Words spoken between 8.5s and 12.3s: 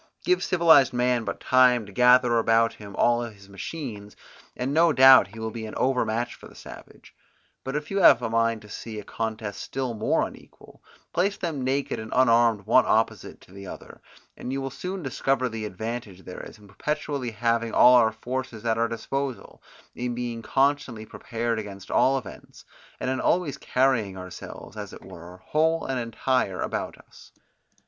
to see a contest still more unequal, place them naked and